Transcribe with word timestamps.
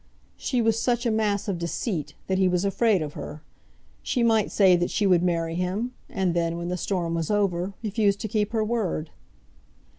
She 0.35 0.63
was 0.63 0.81
such 0.81 1.05
a 1.05 1.11
mass 1.11 1.47
of 1.47 1.59
deceit, 1.59 2.15
that 2.25 2.39
he 2.39 2.47
was 2.47 2.65
afraid 2.65 3.03
of 3.03 3.13
her. 3.13 3.43
She 4.01 4.23
might 4.23 4.49
say 4.51 4.75
that 4.75 4.89
she 4.89 5.05
would 5.05 5.21
marry 5.21 5.53
him, 5.53 5.93
and 6.09 6.33
then, 6.33 6.57
when 6.57 6.69
the 6.69 6.75
storm 6.75 7.13
was 7.13 7.29
over, 7.29 7.73
refuse 7.83 8.15
to 8.15 8.27
keep 8.27 8.51
her 8.51 8.63
word. 8.63 9.11